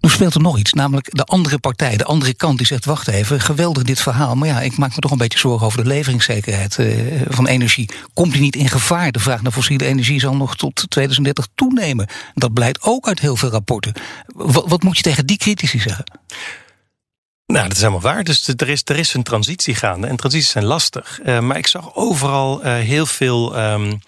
[0.00, 3.08] Nu speelt er nog iets, namelijk de andere partij, de andere kant die zegt: wacht
[3.08, 4.34] even, geweldig dit verhaal.
[4.34, 7.90] Maar ja, ik maak me toch een beetje zorgen over de leveringszekerheid uh, van energie.
[8.14, 9.12] Komt die niet in gevaar?
[9.12, 12.08] De vraag naar fossiele energie zal nog tot 2030 toenemen.
[12.34, 13.92] Dat blijkt ook uit heel veel rapporten.
[14.26, 16.04] Wat, wat moet je tegen die critici zeggen?
[17.46, 18.24] Nou, dat is helemaal waar.
[18.24, 20.06] Dus er is, er is een transitie gaande.
[20.06, 21.20] En transities zijn lastig.
[21.24, 23.58] Uh, maar ik zag overal uh, heel veel.
[23.58, 24.00] Um,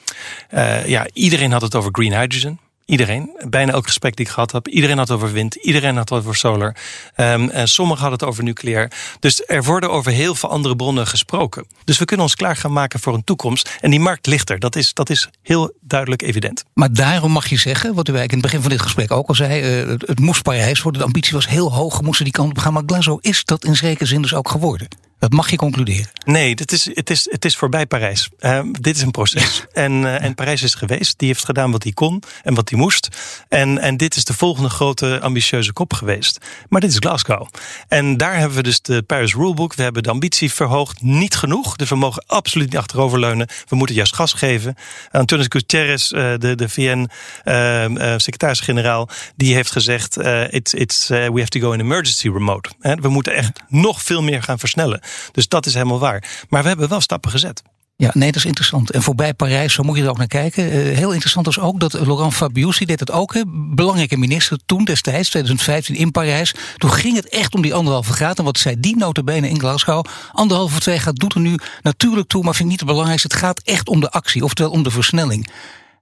[0.54, 2.60] uh, ja, iedereen had het over green hydrogen.
[2.86, 6.08] Iedereen, bijna elk gesprek die ik gehad heb, iedereen had het over wind, iedereen had
[6.08, 6.76] het over solar.
[7.14, 8.92] En sommigen hadden het over nucleair.
[9.20, 11.66] Dus er worden over heel veel andere bronnen gesproken.
[11.84, 13.76] Dus we kunnen ons klaar gaan maken voor een toekomst.
[13.80, 14.58] En die markt ligt er.
[14.58, 16.64] Dat is, dat is heel duidelijk evident.
[16.74, 19.28] Maar daarom mag je zeggen, wat u eigenlijk in het begin van dit gesprek ook
[19.28, 21.00] al zei, uh, het moest Parijs worden.
[21.00, 22.72] De ambitie was heel hoog, moesten die kant op gaan.
[22.72, 24.88] Maar Glasgow is dat in zekere zin dus ook geworden.
[25.18, 26.10] Dat mag je concluderen.
[26.24, 28.28] Nee, dit is, het, is, het is voorbij Parijs.
[28.40, 29.64] Uh, dit is een proces.
[29.72, 31.18] En, uh, en Parijs is geweest.
[31.18, 33.08] Die heeft gedaan wat hij kon en wat hij moest.
[33.48, 36.38] En, en dit is de volgende grote ambitieuze kop geweest.
[36.68, 37.48] Maar dit is Glasgow.
[37.88, 39.74] En daar hebben we dus de Paris Rulebook.
[39.74, 41.02] We hebben de ambitie verhoogd.
[41.02, 41.76] Niet genoeg.
[41.76, 43.48] Dus we mogen absoluut niet achteroverleunen.
[43.68, 44.74] We moeten juist gas geven.
[45.10, 50.16] Antonio Guterres, uh, de, de VN-secretaris-generaal, die heeft gezegd:
[50.50, 52.70] it's, it's, we have to go in emergency remote.
[52.80, 55.00] We moeten echt nog veel meer gaan versnellen.
[55.32, 56.46] Dus dat is helemaal waar.
[56.48, 57.62] Maar we hebben wel stappen gezet.
[57.98, 58.90] Ja, nee, dat is interessant.
[58.90, 60.64] En voorbij Parijs, zo moet je er ook naar kijken.
[60.64, 63.34] Uh, heel interessant was ook dat Laurent Fabius, die deed het ook.
[63.34, 63.42] Hè,
[63.74, 66.54] belangrijke minister toen destijds, 2015 in Parijs.
[66.76, 68.38] Toen ging het echt om die anderhalve graad.
[68.38, 70.04] En wat zei die notabene in Glasgow?
[70.32, 73.28] Anderhalve of twee graad doet er nu natuurlijk toe, maar vind ik niet het belangrijkste.
[73.28, 75.50] Het gaat echt om de actie, oftewel om de versnelling.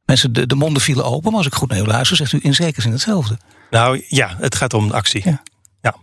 [0.04, 2.38] Mensen, de, de monden vielen open, maar als ik goed naar u luister, zegt u
[2.42, 3.38] in zekere zin hetzelfde.
[3.70, 5.22] Nou ja, het gaat om actie.
[5.24, 5.42] Ja.
[5.82, 5.96] ja.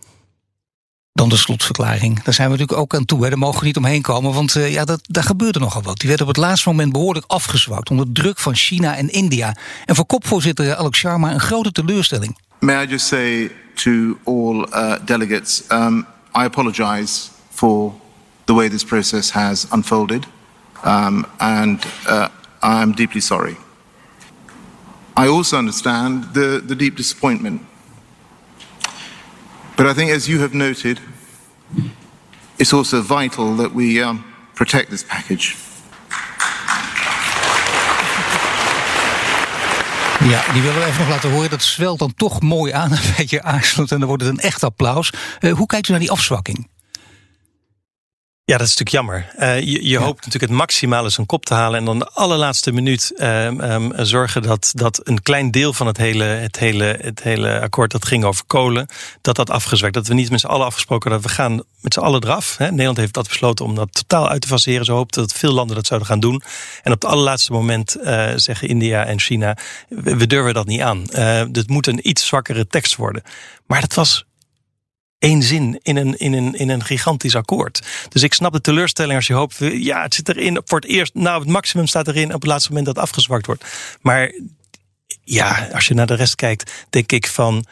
[1.13, 2.23] Dan de slotverklaring.
[2.23, 3.23] Daar zijn we natuurlijk ook aan toe.
[3.23, 3.29] Hè.
[3.29, 5.97] Daar mogen we niet omheen komen, want uh, ja, dat, daar gebeurde nogal wat.
[5.97, 9.55] Die werd op het laatste moment behoorlijk afgezwakt onder druk van China en India.
[9.85, 12.37] En voor kopvoorzitter Alex Sharma een grote teleurstelling.
[12.59, 17.93] May I just say to all uh, delegates, um, I apologize for
[18.45, 20.27] the way this process has unfolded,
[20.85, 22.25] um, and uh,
[22.63, 23.55] I am deeply sorry.
[25.17, 27.61] I also understand the, the deep disappointment
[29.81, 30.99] But I think, as you have noted,
[32.55, 35.55] it's also vital that we um, protect this package.
[40.23, 41.49] Ja, die willen we even nog laten horen.
[41.49, 43.91] Dat zwelt dan toch mooi aan, een beetje aarzelend.
[43.91, 45.13] En dan wordt het een echt applaus.
[45.39, 46.67] Uh, hoe kijkt u naar die afzwakking?
[48.51, 49.31] Ja, dat is natuurlijk jammer.
[49.39, 49.99] Uh, je je ja.
[49.99, 51.79] hoopt natuurlijk het maximale zijn kop te halen.
[51.79, 55.97] En dan de allerlaatste minuut uh, um, zorgen dat, dat een klein deel van het
[55.97, 58.87] hele, het, hele, het hele akkoord dat ging over kolen,
[59.21, 59.93] dat dat afgezwakt.
[59.93, 62.57] Dat we niet met z'n allen afgesproken dat we gaan met z'n allen eraf.
[62.57, 62.69] Hè.
[62.69, 64.85] Nederland heeft dat besloten om dat totaal uit te faseren.
[64.85, 66.43] Ze hoopten dat veel landen dat zouden gaan doen.
[66.83, 69.57] En op het allerlaatste moment uh, zeggen India en China,
[69.89, 71.05] we, we durven dat niet aan.
[71.51, 73.23] dit moet een iets zwakkere tekst worden.
[73.65, 74.25] Maar dat was
[75.21, 77.81] één zin in een, in, een, in een gigantisch akkoord.
[78.09, 81.13] Dus ik snap de teleurstelling als je hoopt, ja, het zit erin voor het eerst,
[81.13, 83.65] nou, het maximum staat erin op het laatste moment dat afgezwakt wordt.
[84.01, 84.33] Maar
[85.23, 87.65] ja, als je naar de rest kijkt, denk ik van,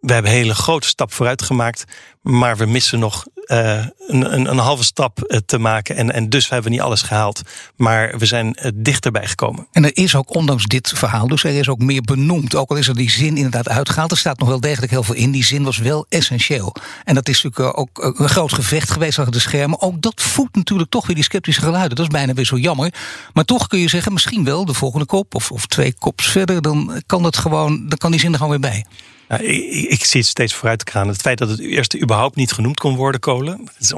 [0.00, 1.84] we hebben een hele grote stap vooruit gemaakt,
[2.22, 5.96] maar we missen nog uh, een, een, een, halve stap uh, te maken.
[5.96, 7.42] En, en dus hebben we niet alles gehaald.
[7.76, 9.66] Maar we zijn uh, dichterbij gekomen.
[9.72, 12.54] En er is ook, ondanks dit verhaal, dus er is ook meer benoemd.
[12.54, 14.10] Ook al is er die zin inderdaad uitgehaald.
[14.10, 15.30] Er staat nog wel degelijk heel veel in.
[15.30, 16.74] Die zin was wel essentieel.
[17.04, 19.80] En dat is natuurlijk ook een groot gevecht geweest achter de schermen.
[19.80, 21.96] Ook dat voedt natuurlijk toch weer die sceptische geluiden.
[21.96, 22.92] Dat is bijna weer zo jammer.
[23.32, 26.62] Maar toch kun je zeggen, misschien wel de volgende kop of, of twee kops verder.
[26.62, 28.84] Dan kan, dat gewoon, dan kan die zin er gewoon weer bij.
[29.28, 31.08] Ik, zie het steeds vooruit te gaan.
[31.08, 33.68] Het feit dat het eerst überhaupt niet genoemd kon worden, kolen.
[33.78, 33.92] is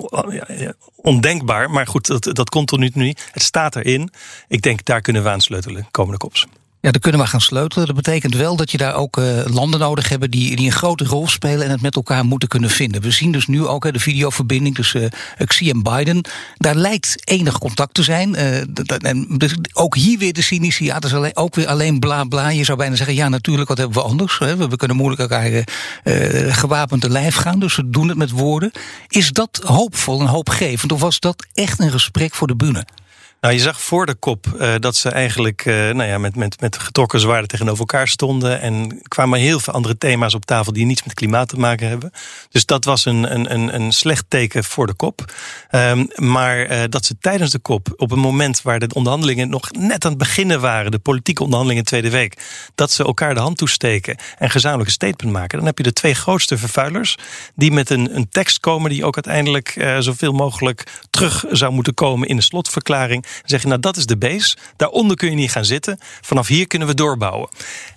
[0.96, 3.28] ondenkbaar, maar goed, dat, dat komt er nu niet.
[3.32, 4.12] Het staat erin.
[4.48, 6.46] Ik denk, daar kunnen we aan sleutelen, komende kops.
[6.82, 7.86] Ja, daar kunnen we gaan sleutelen.
[7.86, 11.04] Dat betekent wel dat je daar ook uh, landen nodig hebt die, die een grote
[11.04, 13.02] rol spelen en het met elkaar moeten kunnen vinden.
[13.02, 16.20] We zien dus nu ook de videoverbinding tussen uh, Xi en Biden.
[16.56, 18.34] Daar lijkt enig contact te zijn.
[18.34, 22.48] en dus ook hier weer de cynici, is alleen, ook weer alleen bla bla.
[22.48, 24.38] Je zou bijna zeggen, ja, natuurlijk, wat hebben we anders?
[24.38, 24.56] Hè?
[24.56, 25.64] We, we, kunnen moeilijk elkaar
[26.54, 28.70] gewapend te lijf gaan, dus we doen het met woorden.
[29.08, 32.84] Is dat hoopvol en hoopgevend, of was dat echt een gesprek voor de bühne?
[33.40, 36.60] Nou, je zag voor de kop uh, dat ze eigenlijk uh, nou ja, met, met,
[36.60, 38.60] met getrokken zwaarden tegenover elkaar stonden.
[38.60, 42.12] En kwamen heel veel andere thema's op tafel die niets met klimaat te maken hebben.
[42.50, 45.32] Dus dat was een, een, een, een slecht teken voor de kop.
[45.70, 49.70] Um, maar uh, dat ze tijdens de kop, op een moment waar de onderhandelingen nog
[49.70, 52.42] net aan het beginnen waren, de politieke onderhandelingen in de tweede week,
[52.74, 55.58] dat ze elkaar de hand toesteken en gezamenlijk een statement maken.
[55.58, 57.16] Dan heb je de twee grootste vervuilers
[57.54, 62.28] die met een, een tekst komen die ook uiteindelijk zoveel mogelijk terug zou moeten komen
[62.28, 63.28] in de slotverklaring.
[63.34, 64.56] Dan zeg je, nou dat is de base.
[64.76, 65.98] Daaronder kun je niet gaan zitten.
[66.20, 67.48] Vanaf hier kunnen we doorbouwen.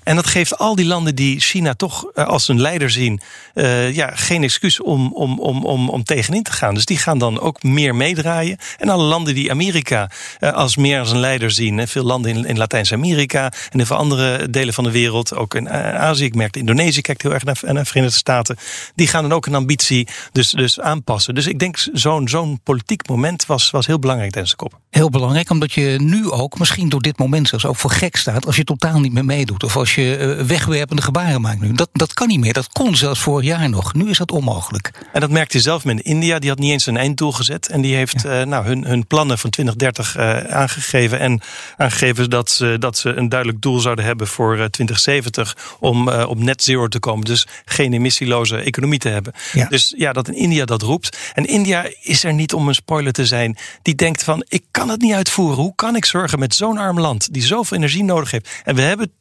[0.04, 3.22] En dat geeft al die landen die China toch eh, als een leider zien,
[3.56, 6.74] uh, ja, geen excuus om, om, om, om, om tegenin te gaan.
[6.74, 8.58] Dus die gaan dan ook meer meedraaien.
[8.78, 12.32] En alle landen die Amerika uh, als meer als een leider zien, hè, veel landen
[12.32, 16.36] in, in Latijns-Amerika en in veel andere delen van de wereld, ook in Azië, ik
[16.36, 18.58] merk Indonesië kijkt heel erg naar, naar de Verenigde Staten,
[18.96, 21.36] die gaan dan ook een ambitie dus, dus aanpassen.
[21.36, 24.80] Dus ik denk zo'n zo'n politiek moment was, was heel belangrijk tijdens de kop.
[24.89, 28.46] Heel belangrijk, omdat je nu ook, misschien door dit moment zelfs ook voor gek staat
[28.46, 29.63] als je totaal niet meer meedoet.
[29.63, 31.73] Of als je uh, wegwerpende gebaren maakt nu.
[31.73, 32.53] Dat, dat kan niet meer.
[32.53, 33.93] Dat kon zelfs vorig jaar nog.
[33.93, 34.91] Nu is dat onmogelijk.
[35.13, 36.39] En dat merkte je zelf met India.
[36.39, 37.67] Die had niet eens een einddoel gezet.
[37.67, 38.41] En die heeft ja.
[38.41, 41.19] uh, nou, hun, hun plannen van 2030 uh, aangegeven.
[41.19, 41.41] En
[41.77, 46.63] aangegeven dat ze, dat ze een duidelijk doel zouden hebben voor 2070 om op net
[46.63, 47.25] zero te komen.
[47.25, 49.34] Dus geen emissieloze economie te hebben.
[49.53, 49.67] Ja.
[49.67, 51.17] Dus ja, dat in India dat roept.
[51.34, 53.58] En India is er niet om een spoiler te zijn.
[53.82, 55.58] Die denkt van, ik kan het niet uitvoeren.
[55.58, 58.62] Hoe kan ik zorgen met zo'n arm land die zoveel energie nodig heeft?
[58.63, 59.12] En we hebben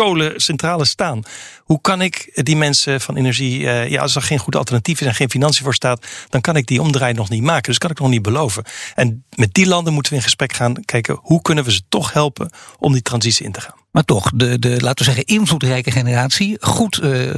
[0.00, 1.22] kolencentrales staan.
[1.58, 5.06] Hoe kan ik die mensen van energie, uh, ja, als er geen goed alternatief is
[5.06, 7.62] en geen financiën voor staat, dan kan ik die omdraai nog niet maken.
[7.62, 8.64] Dus kan ik nog niet beloven.
[8.94, 12.12] En met die landen moeten we in gesprek gaan kijken hoe kunnen we ze toch
[12.12, 13.79] helpen om die transitie in te gaan.
[13.90, 16.56] Maar toch, de, de laten we zeggen, invloedrijke generatie.
[16.60, 17.34] Goed, uh,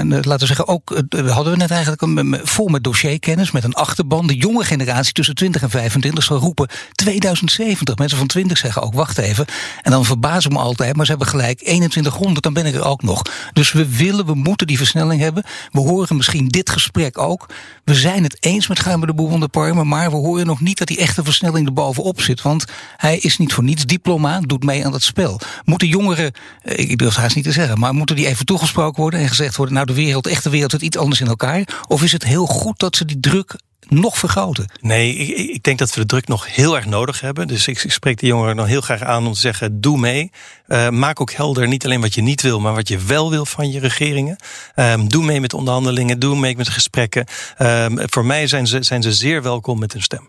[0.00, 3.74] laten we zeggen, ook uh, hadden we net eigenlijk een, vol met dossierkennis, met een
[3.74, 4.26] achterban.
[4.26, 7.96] De jonge generatie tussen 20 en 25 zal roepen 2070.
[7.96, 9.46] Mensen van 20 zeggen ook, wacht even.
[9.82, 13.02] En dan verbazen me altijd, maar ze hebben gelijk 2100, dan ben ik er ook
[13.02, 13.22] nog.
[13.52, 15.44] Dus we willen, we moeten die versnelling hebben.
[15.70, 17.48] We horen misschien dit gesprek ook.
[17.84, 20.60] We zijn het eens met Guimer de Boer van de Parmen, maar we horen nog
[20.60, 22.42] niet dat die echte versnelling er bovenop zit.
[22.42, 22.64] Want
[22.96, 25.40] hij is niet voor niets diplomaat, doet mee aan dat spel.
[25.64, 29.20] Moeten jongeren, ik durf het haast niet te zeggen, maar moeten die even toegesproken worden
[29.20, 31.82] en gezegd worden, nou de wereld, echte wereld zit iets anders in elkaar?
[31.88, 33.56] Of is het heel goed dat ze die druk
[33.88, 34.70] nog vergroten?
[34.80, 37.48] Nee, ik, ik, denk dat we de druk nog heel erg nodig hebben.
[37.48, 40.30] Dus ik, spreek de jongeren dan heel graag aan om te zeggen: doe mee.
[40.68, 43.46] Uh, maak ook helder niet alleen wat je niet wil, maar wat je wel wil
[43.46, 44.36] van je regeringen.
[44.76, 47.26] Um, doe mee met onderhandelingen, doe mee met gesprekken.
[47.58, 50.26] Um, voor mij zijn ze, zijn ze zeer welkom met hun stem.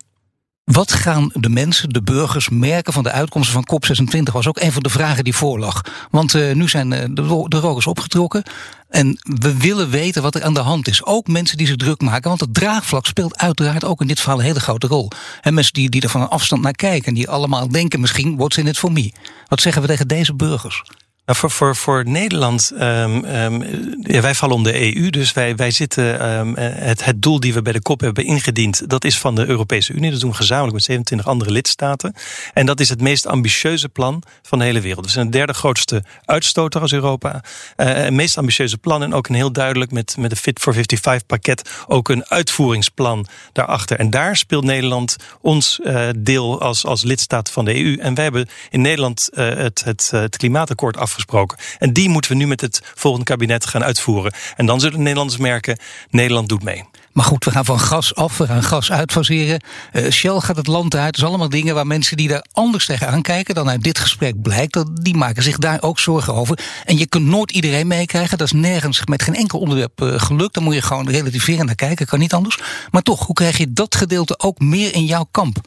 [0.65, 4.31] Wat gaan de mensen, de burgers, merken van de uitkomsten van COP26?
[4.31, 5.81] Was ook een van de vragen die voorlag.
[6.11, 8.43] Want uh, nu zijn uh, de, de rokers opgetrokken.
[8.89, 11.03] En we willen weten wat er aan de hand is.
[11.03, 12.29] Ook mensen die zich druk maken.
[12.29, 15.11] Want het draagvlak speelt uiteraard ook in dit verhaal een hele grote rol.
[15.41, 17.07] En mensen die, die er van een afstand naar kijken.
[17.07, 19.13] En die allemaal denken misschien, what's in it for me?
[19.47, 20.83] Wat zeggen we tegen deze burgers?
[21.25, 23.25] Nou, voor, voor, Nederland, um,
[24.01, 27.53] ja, wij vallen onder de EU, dus wij, wij zitten, um, het, het doel die
[27.53, 30.11] we bij de kop hebben ingediend, dat is van de Europese Unie.
[30.11, 32.13] Dat doen we gezamenlijk met 27 andere lidstaten.
[32.53, 35.05] En dat is het meest ambitieuze plan van de hele wereld.
[35.05, 37.43] We zijn de derde grootste uitstoter als Europa.
[37.77, 40.73] Uh, het meest ambitieuze plan en ook een heel duidelijk met, met de Fit for
[40.73, 43.99] 55 pakket ook een uitvoeringsplan daarachter.
[43.99, 47.95] En daar speelt Nederland ons uh, deel als, als lidstaat van de EU.
[47.95, 51.57] En wij hebben in Nederland het, het, het klimaatakkoord af afgesproken.
[51.79, 54.33] En die moeten we nu met het volgende kabinet gaan uitvoeren.
[54.55, 55.77] En dan zullen de Nederlanders merken,
[56.09, 56.83] Nederland doet mee.
[57.11, 59.61] Maar goed, we gaan van gas af, we gaan gas uitfaseren.
[59.93, 61.05] Uh, Shell gaat het land uit.
[61.05, 64.41] Dat is allemaal dingen waar mensen die daar anders tegenaan kijken dan uit dit gesprek
[64.41, 64.73] blijkt.
[64.73, 66.59] Dat, die maken zich daar ook zorgen over.
[66.85, 68.37] En je kunt nooit iedereen meekrijgen.
[68.37, 70.53] Dat is nergens met geen enkel onderwerp uh, gelukt.
[70.53, 72.59] Dan moet je gewoon relativeren naar kijken, kan niet anders.
[72.91, 75.57] Maar toch, hoe krijg je dat gedeelte ook meer in jouw kamp?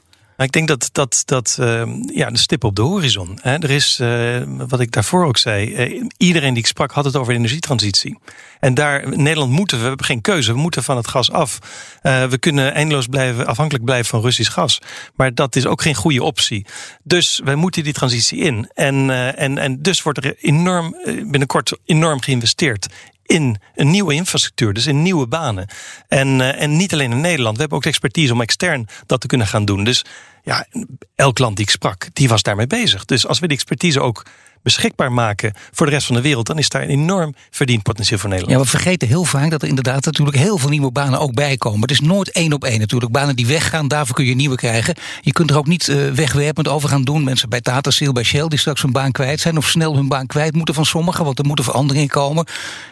[0.46, 3.38] Ik denk dat dat, dat uh, ja, de stip op de horizon.
[3.42, 3.54] Hè.
[3.54, 7.16] Er is, uh, wat ik daarvoor ook zei, uh, iedereen die ik sprak had het
[7.16, 8.18] over energietransitie.
[8.60, 11.58] En daar, Nederland moeten we, we hebben geen keuze, we moeten van het gas af.
[12.02, 14.80] we kunnen eindeloos blijven, afhankelijk blijven van Russisch gas.
[15.14, 16.66] Maar dat is ook geen goede optie.
[17.02, 18.70] Dus wij moeten die transitie in.
[18.74, 22.86] En, en, en dus wordt er enorm, binnenkort enorm geïnvesteerd
[23.28, 25.68] in een nieuwe infrastructuur, dus in nieuwe banen.
[26.08, 27.54] En, uh, en niet alleen in Nederland.
[27.54, 29.84] We hebben ook de expertise om extern dat te kunnen gaan doen.
[29.84, 30.04] Dus
[30.42, 30.66] ja,
[31.14, 33.04] elk land die ik sprak, die was daarmee bezig.
[33.04, 34.26] Dus als we die expertise ook
[34.62, 38.28] beschikbaar maken voor de rest van de wereld, dan is daar een enorm verdienpotentieel voor
[38.28, 38.58] Nederland.
[38.58, 41.56] Ja, we vergeten heel vaak dat er inderdaad natuurlijk heel veel nieuwe banen ook bij
[41.56, 41.80] komen.
[41.80, 43.12] Het is nooit één op één natuurlijk.
[43.12, 44.94] Banen die weggaan, daarvoor kun je nieuwe krijgen.
[45.20, 47.24] Je kunt er ook niet uh, wegwerpend over gaan doen.
[47.24, 50.08] Mensen bij Tata Steel, bij Shell, die straks hun baan kwijt zijn of snel hun
[50.08, 52.46] baan kwijt moeten van sommigen, want er moeten veranderingen komen.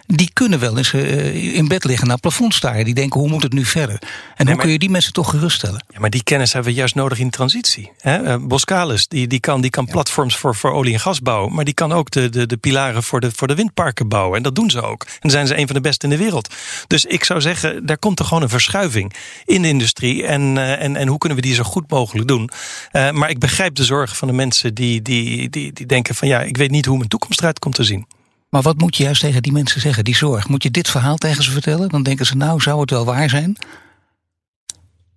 [0.07, 2.85] Die kunnen wel eens uh, in bed liggen naar plafond staren.
[2.85, 3.99] Die denken, hoe moet het nu verder?
[4.37, 5.85] En nee, hoe kun je die mensen toch geruststellen?
[5.89, 7.91] Ja, maar die kennis hebben we juist nodig in de transitie.
[7.99, 8.23] Hè?
[8.23, 9.93] Uh, Boskalis, die, die kan, die kan ja.
[9.93, 13.03] platforms voor, voor olie en gas bouwen, maar die kan ook de, de, de pilaren
[13.03, 14.37] voor de, voor de windparken bouwen.
[14.37, 15.05] En dat doen ze ook.
[15.05, 16.55] En dan zijn ze een van de beste in de wereld.
[16.87, 19.15] Dus ik zou zeggen, daar komt er gewoon een verschuiving
[19.45, 20.27] in de industrie.
[20.27, 22.51] En, uh, en, en hoe kunnen we die zo goed mogelijk doen?
[22.93, 26.29] Uh, maar ik begrijp de zorgen van de mensen die, die, die, die denken van
[26.29, 28.07] ja, ik weet niet hoe mijn toekomst eruit komt te zien.
[28.49, 30.49] Maar wat moet je juist tegen die mensen zeggen, die zorg?
[30.49, 31.89] Moet je dit verhaal tegen ze vertellen?
[31.89, 33.57] Dan denken ze, nou, zou het wel waar zijn?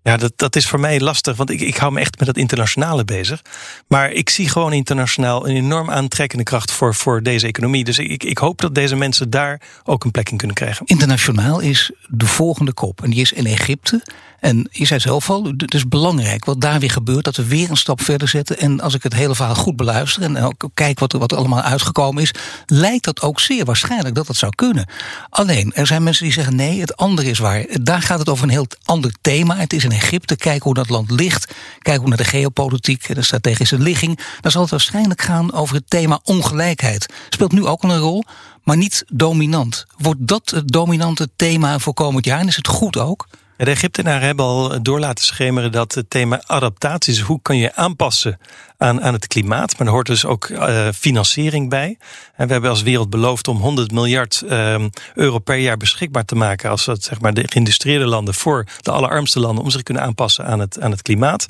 [0.09, 2.37] Ja, dat, dat is voor mij lastig, want ik, ik hou me echt met dat
[2.37, 3.41] internationale bezig.
[3.87, 7.83] Maar ik zie gewoon internationaal een enorm aantrekkende kracht voor, voor deze economie.
[7.83, 10.85] Dus ik, ik hoop dat deze mensen daar ook een plek in kunnen krijgen.
[10.85, 13.03] Internationaal is de volgende kop.
[13.03, 14.03] En die is in Egypte.
[14.39, 17.69] En je zei zelf al, het is belangrijk wat daar weer gebeurt, dat we weer
[17.69, 18.59] een stap verder zetten.
[18.59, 21.61] En als ik het hele verhaal goed beluister en ook kijk wat er, wat allemaal
[21.61, 22.31] uitgekomen is,
[22.65, 24.87] lijkt dat ook zeer waarschijnlijk dat dat zou kunnen.
[25.29, 27.65] Alleen, er zijn mensen die zeggen nee, het andere is waar.
[27.81, 29.55] Daar gaat het over een heel ander thema.
[29.55, 33.15] Het is in Egypte, kijken hoe dat land ligt, kijken hoe naar de geopolitiek en
[33.15, 34.19] de strategische ligging.
[34.41, 37.13] Dan zal het waarschijnlijk gaan over het thema ongelijkheid.
[37.29, 38.23] Speelt nu ook al een rol,
[38.63, 39.85] maar niet dominant.
[39.97, 43.27] Wordt dat het dominante thema voor komend jaar en is het goed ook?
[43.65, 47.19] De Egyptenaren hebben al door laten schemeren dat het thema adaptatie is.
[47.19, 48.39] Hoe kan je aanpassen
[48.77, 49.77] aan, aan het klimaat?
[49.77, 51.97] Maar er hoort dus ook uh, financiering bij.
[52.35, 56.35] En we hebben als wereld beloofd om 100 miljard uh, euro per jaar beschikbaar te
[56.35, 56.69] maken.
[56.69, 59.63] Als dat zeg maar de geïndustreerde landen voor de allerarmste landen.
[59.63, 61.45] om zich kunnen aanpassen aan het, aan het klimaat.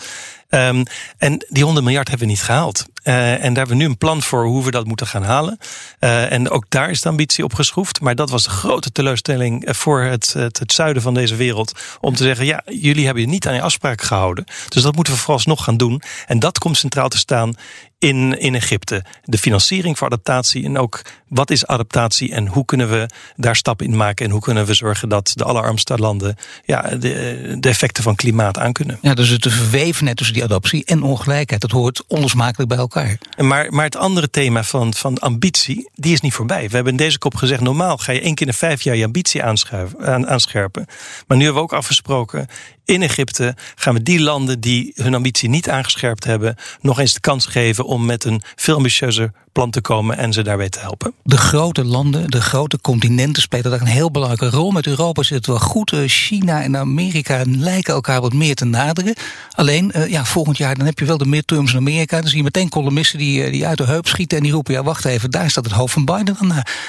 [0.50, 0.84] Um,
[1.18, 2.86] en die 100 miljard hebben we niet gehaald.
[3.04, 5.58] Uh, en daar hebben we nu een plan voor hoe we dat moeten gaan halen.
[6.00, 8.02] Uh, en ook daar is de ambitie opgeschroefd.
[8.02, 11.80] Maar dat was de grote teleurstelling voor het, het, het, zuiden van deze wereld.
[12.00, 14.46] Om te zeggen, ja, jullie hebben je niet aan je afspraak gehouden.
[14.70, 16.02] Dus dat moeten we vooralsnog gaan doen.
[16.28, 17.56] En dat komt centraal te staan
[18.00, 19.04] in, in Egypte.
[19.24, 23.86] De financiering voor adaptatie en ook wat is adaptatie en hoe kunnen we daar stappen
[23.86, 26.36] in maken en hoe kunnen we zorgen dat de allerarmste landen
[26.66, 28.98] ja, de, de effecten van klimaat aankunnen.
[29.02, 33.18] Ja, dus het verweven tussen die adaptie en ongelijkheid, dat hoort onlosmakelijk bij elkaar.
[33.38, 36.70] Maar, maar het andere thema van, van ambitie, die is niet voorbij.
[36.70, 38.96] We hebben in deze kop gezegd, normaal ga je één keer in de vijf jaar
[38.96, 40.86] je ambitie aanscherpen.
[41.28, 42.48] Maar nu hebben we ook afgesproken,
[42.89, 47.19] in Egypte gaan we die landen die hun ambitie niet aangescherpt hebben, nog eens de
[47.19, 51.13] kans geven om met een veel ambitieuzer plan te komen en ze daarbij te helpen.
[51.23, 54.71] De grote landen, de grote continenten spelen daar een heel belangrijke rol.
[54.71, 55.93] Met Europa zit het wel goed.
[55.93, 59.15] Eh, China en Amerika lijken elkaar wat meer te naderen.
[59.52, 62.19] Alleen, uh, ja, volgend jaar dan heb je wel de midterms in Amerika.
[62.19, 64.73] Dan zie je meteen columnisten die, eh, die uit de heup schieten en die roepen:
[64.73, 66.38] ja, wacht even, daar staat het hoofd van Biden.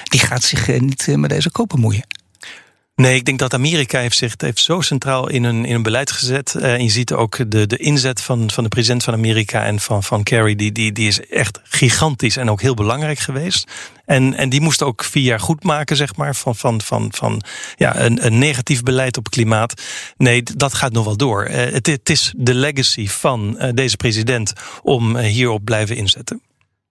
[0.04, 2.19] Die gaat zich niet met deze kop bemoeien.
[3.00, 6.10] Nee, ik denk dat Amerika heeft zich heeft zo centraal in een, in een beleid
[6.10, 6.54] gezet.
[6.58, 10.02] Uh, je ziet ook de, de inzet van, van de president van Amerika en van,
[10.02, 13.70] van Kerry, die, die, die is echt gigantisch en ook heel belangrijk geweest.
[14.04, 17.42] En, en die moest ook vier jaar goed maken, zeg maar, van, van, van, van
[17.76, 19.82] ja, een, een negatief beleid op klimaat.
[20.16, 21.48] Nee, dat gaat nog wel door.
[21.48, 26.40] Uh, het, is de legacy van uh, deze president om hierop blijven inzetten.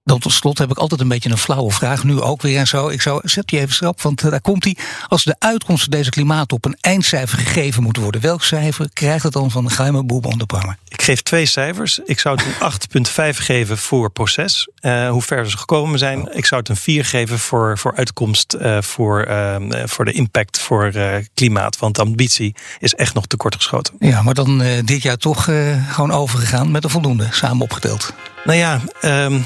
[0.04, 2.68] Dan tot slot heb ik altijd een beetje een flauwe vraag, nu ook weer en
[2.68, 2.88] zo.
[2.88, 4.78] Ik zou, zet die even schrap, want daar komt hij.
[5.08, 9.34] Als de uitkomst van deze klimaatop een eindcijfer gegeven moet worden, welk cijfer krijgt het
[9.34, 10.78] dan van de geheime boel onderbrangen?
[10.88, 12.00] Ik geef twee cijfers.
[12.06, 12.46] Ik zou het
[12.94, 16.38] een 8,5 geven voor proces, uh, hoe ver ze gekomen zijn.
[16.38, 20.60] Ik zou het een 4 geven voor, voor uitkomst, uh, voor, uh, voor de impact
[20.60, 20.94] voor
[21.34, 21.78] klimaat.
[21.78, 23.94] Want de ambitie is echt nog tekort geschoten.
[24.00, 25.44] Ja, maar dan dit jaar toch
[25.90, 28.14] gewoon overgegaan met een voldoende, samen opgeteld.
[28.44, 29.46] Nou ja, um,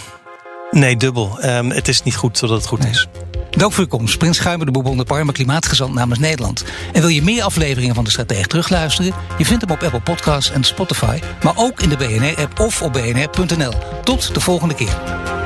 [0.73, 1.39] Nee, dubbel.
[1.45, 2.89] Um, het is niet goed zodat het goed nee.
[2.89, 3.07] is.
[3.49, 4.17] Dank voor uw komst.
[4.17, 6.63] Prins Schuimer, de Bourbon de Parma, klimaatgezant namens Nederland.
[6.93, 9.13] En wil je meer afleveringen van de Stratege terugluisteren?
[9.37, 12.93] Je vindt hem op Apple Podcasts en Spotify, maar ook in de BNR-app of op
[12.93, 13.73] bnr.nl.
[14.03, 15.42] Tot de volgende keer.